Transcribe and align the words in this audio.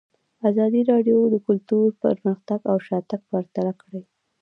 ازادي 0.49 0.81
راډیو 0.91 1.19
د 1.33 1.35
کلتور 1.47 1.87
پرمختګ 2.03 2.59
او 2.71 2.77
شاتګ 2.87 3.21
پرتله 3.31 3.73
کړی. 3.81 4.01